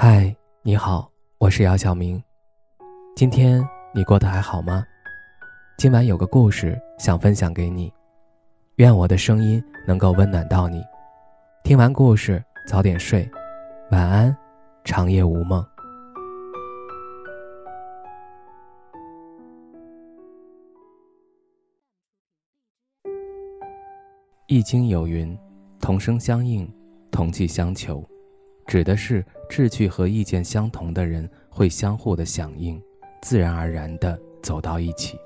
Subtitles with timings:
[0.00, 0.32] 嗨，
[0.62, 2.22] 你好，我是姚晓明。
[3.16, 4.86] 今天你过得还好吗？
[5.76, 7.92] 今晚有个故事想分享给你，
[8.76, 10.84] 愿我的声音能够温暖到你。
[11.64, 13.28] 听完故事早点睡，
[13.90, 14.36] 晚安，
[14.84, 15.66] 长夜无梦。
[24.46, 25.36] 易经有云
[25.82, 26.72] ：“同声相应，
[27.10, 28.00] 同气相求。”
[28.68, 32.78] 指的是志趣和意见相同的人会相互的响应，
[33.22, 35.18] 自然而然的走到一起。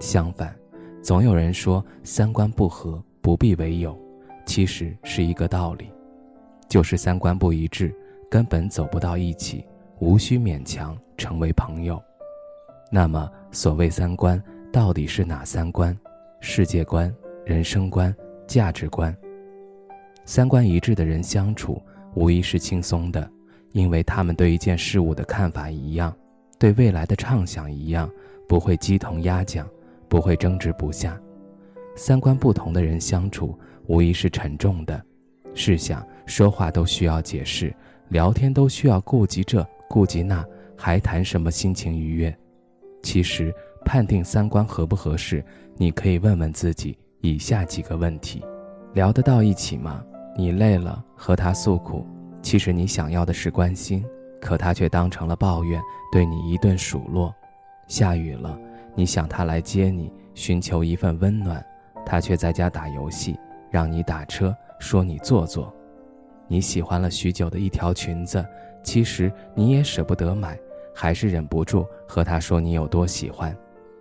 [0.00, 0.52] 相反，
[1.00, 3.96] 总有人说三观不合不必为友，
[4.44, 5.88] 其实是一个道理，
[6.68, 7.94] 就是三观不一致，
[8.28, 9.64] 根本走不到一起，
[10.00, 12.02] 无需勉强成为朋友。
[12.90, 15.96] 那么，所谓三观到底是哪三观？
[16.40, 17.14] 世界观、
[17.46, 18.12] 人生观、
[18.48, 19.16] 价值观。
[20.24, 21.80] 三观一致的人相处。
[22.14, 23.30] 无疑是轻松的，
[23.72, 26.14] 因为他们对一件事物的看法一样，
[26.58, 28.10] 对未来的畅想一样，
[28.48, 29.68] 不会鸡同鸭讲，
[30.08, 31.18] 不会争执不下。
[31.96, 35.02] 三观不同的人相处，无疑是沉重的。
[35.54, 37.74] 试想，说话都需要解释，
[38.08, 40.44] 聊天都需要顾及这顾及那，
[40.76, 42.34] 还谈什么心情愉悦？
[43.02, 43.52] 其实，
[43.84, 45.44] 判定三观合不合适，
[45.76, 48.42] 你可以问问自己以下几个问题：
[48.94, 50.02] 聊得到一起吗？
[50.34, 52.06] 你累了，和他诉苦，
[52.40, 54.04] 其实你想要的是关心，
[54.40, 55.80] 可他却当成了抱怨，
[56.10, 57.34] 对你一顿数落。
[57.86, 58.58] 下雨了，
[58.94, 61.64] 你想他来接你，寻求一份温暖，
[62.06, 63.38] 他却在家打游戏，
[63.70, 65.74] 让你打车，说你做作。
[66.48, 68.44] 你喜欢了许久的一条裙子，
[68.82, 70.58] 其实你也舍不得买，
[70.94, 73.54] 还是忍不住和他说你有多喜欢，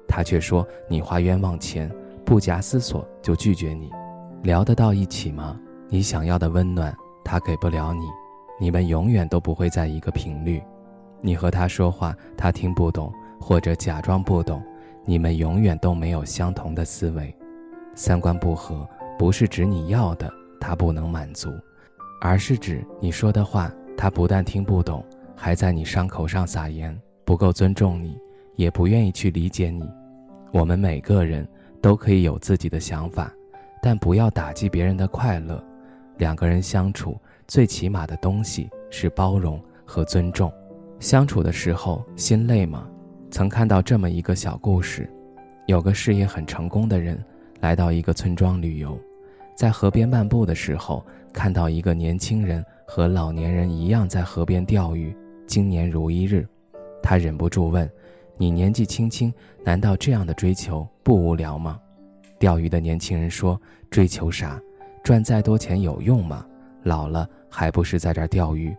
[0.08, 1.92] 他却说你花冤枉钱，
[2.24, 3.90] 不假思索就拒绝你。
[4.44, 5.60] 聊得到一起吗？
[5.94, 8.06] 你想要的温暖，他给不了你，
[8.58, 10.64] 你们永远都不会在一个频率。
[11.20, 13.12] 你和他说话，他听不懂，
[13.42, 14.64] 或者假装不懂，
[15.04, 17.36] 你们永远都没有相同的思维。
[17.94, 18.88] 三观不合，
[19.20, 21.52] 不是指你要的他不能满足，
[22.22, 25.04] 而是指你说的话，他不但听不懂，
[25.36, 28.18] 还在你伤口上撒盐，不够尊重你，
[28.56, 29.84] 也不愿意去理解你。
[30.54, 31.46] 我们每个人
[31.82, 33.30] 都可以有自己的想法，
[33.84, 35.62] 但不要打击别人的快乐。
[36.22, 40.54] 两个人相处最起码的东西是包容和尊重。
[41.00, 42.88] 相处的时候心累吗？
[43.32, 45.10] 曾看到这么一个小故事：
[45.66, 47.20] 有个事业很成功的人
[47.60, 48.96] 来到一个村庄旅游，
[49.56, 55.18] 在河边漫步的时候，看到一个年轻人和老年人一样在河边钓鱼，
[55.48, 56.48] 经年如一日。
[57.02, 57.90] 他忍不住问
[58.38, 59.34] ：“你年纪轻轻，
[59.64, 61.80] 难道这样的追求不无聊吗？”
[62.38, 63.60] 钓鱼的年轻人说
[63.90, 64.62] ：“追求啥？”
[65.04, 66.46] 赚再多钱有用吗？
[66.84, 68.76] 老了还不是在这儿钓鱼？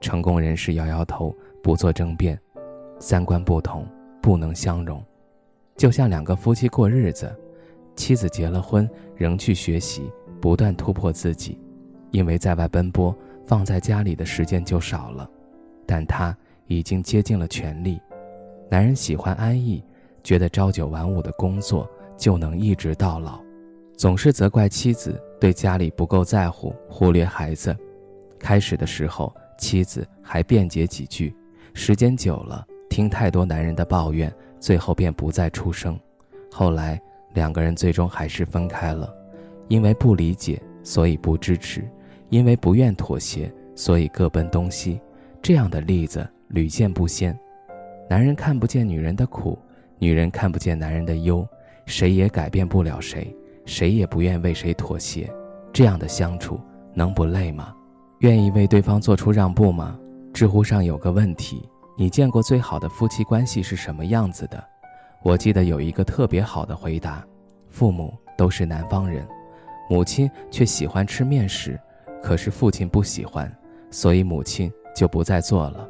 [0.00, 2.38] 成功人士摇摇头，不做争辩。
[2.98, 3.86] 三观不同，
[4.22, 5.02] 不能相容。
[5.76, 7.34] 就像两个夫妻过日子，
[7.94, 10.10] 妻子结了婚仍去学习，
[10.40, 11.60] 不断突破自己，
[12.10, 13.14] 因为在外奔波，
[13.44, 15.28] 放在家里的时间就少了。
[15.84, 18.00] 但他已经竭尽了全力。
[18.70, 19.84] 男人喜欢安逸，
[20.22, 23.40] 觉得朝九晚五的工作就能一直到老，
[23.96, 25.20] 总是责怪妻子。
[25.38, 27.76] 对家里不够在乎，忽略孩子。
[28.38, 31.34] 开始的时候，妻子还辩解几句，
[31.74, 35.98] 时间久了，听太多男人的抱怨，最后便不再出声。
[36.50, 36.98] 后来，
[37.34, 39.14] 两个人最终还是分开了，
[39.68, 41.82] 因为不理解，所以不支持；
[42.30, 44.98] 因为不愿妥协，所以各奔东西。
[45.42, 47.38] 这样的例子屡见不鲜。
[48.08, 49.58] 男人看不见女人的苦，
[49.98, 51.46] 女人看不见男人的忧，
[51.84, 53.36] 谁也改变不了谁。
[53.66, 55.30] 谁也不愿为谁妥协，
[55.72, 56.58] 这样的相处
[56.94, 57.74] 能不累吗？
[58.20, 59.98] 愿意为对方做出让步吗？
[60.32, 61.68] 知乎上有个问题：
[61.98, 64.64] 你见过最好的夫妻关系是什么样子的？
[65.22, 67.22] 我记得有一个特别好的回答：
[67.68, 69.26] 父母都是南方人，
[69.90, 71.78] 母亲却喜欢吃面食，
[72.22, 73.52] 可是父亲不喜欢，
[73.90, 75.88] 所以母亲就不再做了。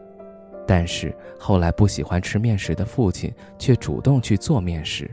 [0.67, 5.09] 但是后来不喜欢吃面食的父亲却主动去做面食。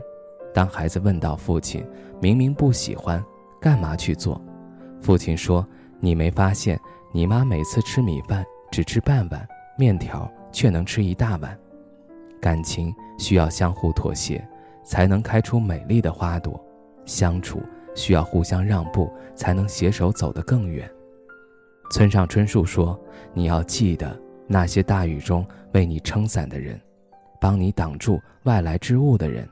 [0.54, 1.84] 当孩子问到父亲
[2.22, 3.22] ：“明明不喜欢，
[3.60, 4.40] 干嘛去做？”
[5.02, 5.66] 父亲说
[5.98, 6.78] ：“你没发现，
[7.12, 9.46] 你妈每次吃米饭只吃半碗，
[9.76, 11.58] 面条却能吃一大碗。
[12.40, 14.46] 感情需要相互妥协，
[14.84, 16.52] 才能开出美丽的花朵；
[17.04, 17.60] 相处
[17.96, 20.88] 需要互相让步，才能携手走得更远。”
[21.90, 22.98] 村上春树说
[23.34, 24.16] ：“你要记得
[24.46, 26.80] 那些大雨中为你撑伞的人，
[27.40, 29.48] 帮你挡住外来之物的人。”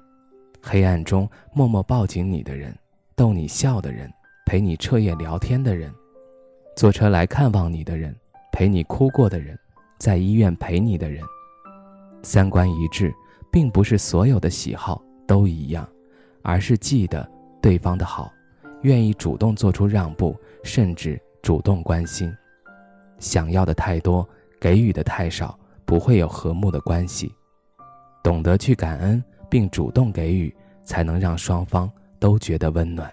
[0.62, 2.72] 黑暗中默默抱紧你的人，
[3.16, 4.08] 逗你笑的人，
[4.46, 5.92] 陪你彻夜聊天的人，
[6.76, 8.14] 坐车来看望你的人，
[8.52, 9.58] 陪你哭过的人，
[9.98, 11.20] 在医院陪你的人。
[12.22, 13.12] 三观一致，
[13.50, 15.86] 并不是所有的喜好都一样，
[16.42, 17.28] 而是记得
[17.60, 18.32] 对方的好，
[18.82, 22.32] 愿意主动做出让步，甚至主动关心。
[23.18, 24.26] 想要的太多，
[24.60, 27.34] 给予的太少，不会有和睦的关系。
[28.22, 29.22] 懂得去感恩
[29.52, 30.50] 并主动给予，
[30.82, 33.12] 才能让双方都觉得温暖。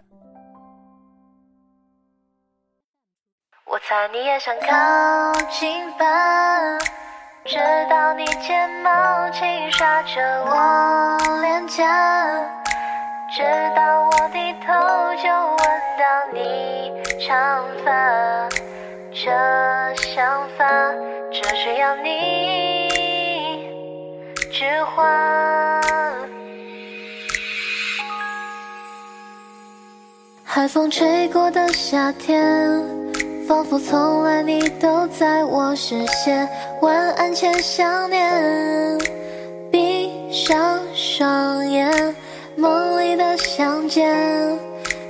[3.65, 6.77] 我猜你也想靠近吧，
[7.43, 7.57] 直
[7.89, 11.83] 到你睫毛轻刷着我脸颊，
[13.35, 13.43] 直
[13.75, 14.73] 到我低头
[15.21, 15.57] 就闻
[15.99, 16.89] 到你
[17.27, 18.47] 长发。
[19.11, 19.29] 这
[19.95, 20.65] 想法
[21.33, 22.87] 只需要你
[24.53, 24.63] 句
[24.95, 25.78] 话。
[30.59, 32.83] 海风吹过的夏天，
[33.47, 36.45] 仿佛从来你都在我视线。
[36.81, 38.99] 晚安前想念，
[39.71, 42.13] 闭上双眼，
[42.57, 44.13] 梦里的相见，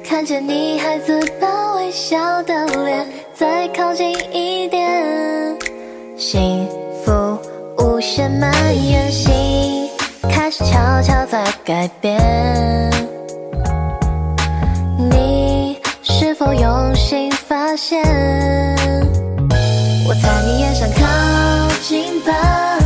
[0.06, 3.08] 看见你孩子般微笑的脸。
[3.34, 5.58] 再靠近一点，
[6.16, 6.68] 幸
[7.04, 7.40] 福
[7.80, 8.54] 无限蔓
[8.88, 9.90] 延，心
[10.30, 12.99] 开始悄悄在改变。
[17.80, 18.04] 现，
[20.06, 21.00] 我猜你也想靠
[21.82, 22.78] 近吧，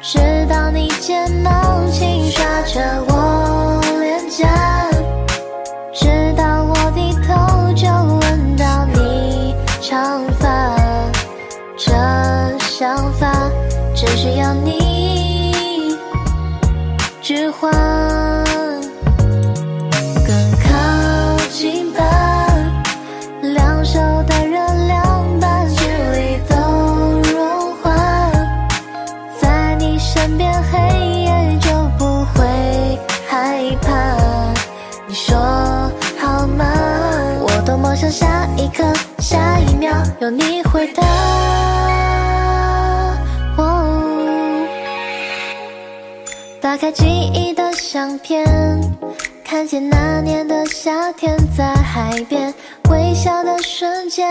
[0.00, 4.46] 直到你睫毛轻刷着我脸颊，
[5.92, 10.76] 直到我低头就闻到你长发，
[11.76, 11.92] 这
[12.60, 13.50] 想法
[13.92, 14.70] 只需要你
[15.90, 15.98] 一
[17.20, 17.95] 句话。
[40.18, 41.02] 有你回答。
[46.60, 48.44] 打开记忆的相片，
[49.44, 52.52] 看见那年的夏天，在海边
[52.90, 54.28] 微笑的瞬间，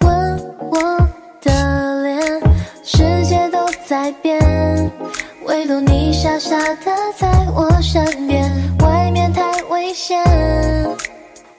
[0.00, 0.98] 吻我
[1.42, 2.40] 的脸。
[2.82, 4.40] 世界都在变，
[5.44, 8.50] 唯独你傻傻的在我身边。
[8.80, 10.22] 外面太危险，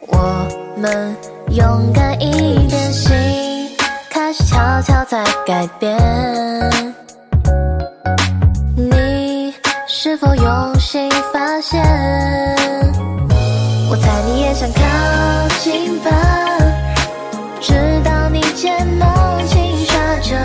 [0.07, 1.15] 我们
[1.53, 3.11] 勇敢一点，心
[4.09, 5.97] 开始悄悄在改变。
[8.73, 9.53] 你
[9.85, 11.83] 是否用心发现？
[13.89, 14.81] 我猜你也想靠
[15.59, 16.09] 近吧，
[17.59, 17.73] 直
[18.05, 20.37] 到你睫毛轻刷着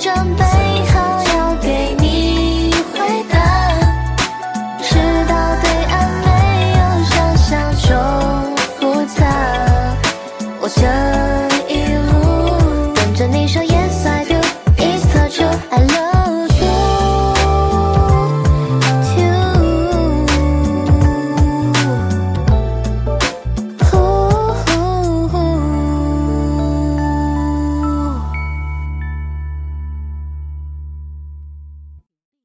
[0.00, 0.49] 准备